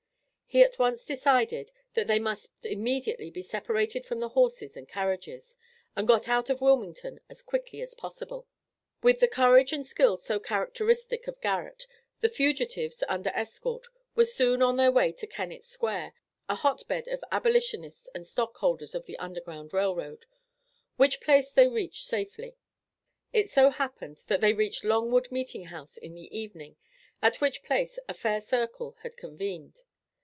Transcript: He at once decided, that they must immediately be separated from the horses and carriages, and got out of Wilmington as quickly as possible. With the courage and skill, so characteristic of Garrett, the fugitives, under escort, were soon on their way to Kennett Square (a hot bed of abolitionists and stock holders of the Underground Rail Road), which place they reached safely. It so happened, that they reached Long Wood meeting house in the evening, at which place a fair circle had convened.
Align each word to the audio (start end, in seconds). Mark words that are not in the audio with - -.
He 0.53 0.63
at 0.65 0.77
once 0.77 1.05
decided, 1.05 1.71
that 1.93 2.07
they 2.07 2.19
must 2.19 2.51
immediately 2.65 3.31
be 3.31 3.41
separated 3.41 4.05
from 4.05 4.19
the 4.19 4.27
horses 4.27 4.75
and 4.75 4.85
carriages, 4.85 5.55
and 5.95 6.05
got 6.05 6.27
out 6.27 6.49
of 6.49 6.59
Wilmington 6.59 7.21
as 7.29 7.41
quickly 7.41 7.79
as 7.81 7.93
possible. 7.93 8.49
With 9.01 9.21
the 9.21 9.29
courage 9.29 9.71
and 9.71 9.85
skill, 9.85 10.17
so 10.17 10.41
characteristic 10.41 11.25
of 11.25 11.39
Garrett, 11.39 11.87
the 12.19 12.27
fugitives, 12.27 13.01
under 13.07 13.29
escort, 13.29 13.87
were 14.13 14.25
soon 14.25 14.61
on 14.61 14.75
their 14.75 14.91
way 14.91 15.13
to 15.13 15.25
Kennett 15.25 15.63
Square 15.63 16.15
(a 16.49 16.55
hot 16.55 16.85
bed 16.85 17.07
of 17.07 17.23
abolitionists 17.31 18.09
and 18.13 18.27
stock 18.27 18.57
holders 18.57 18.93
of 18.93 19.05
the 19.05 19.17
Underground 19.19 19.71
Rail 19.73 19.95
Road), 19.95 20.25
which 20.97 21.21
place 21.21 21.49
they 21.49 21.69
reached 21.69 22.03
safely. 22.05 22.57
It 23.31 23.49
so 23.49 23.69
happened, 23.69 24.25
that 24.27 24.41
they 24.41 24.51
reached 24.51 24.83
Long 24.83 25.11
Wood 25.11 25.31
meeting 25.31 25.67
house 25.67 25.95
in 25.95 26.13
the 26.13 26.27
evening, 26.37 26.75
at 27.21 27.39
which 27.39 27.63
place 27.63 27.97
a 28.09 28.13
fair 28.13 28.41
circle 28.41 28.97
had 29.03 29.15
convened. 29.15 29.83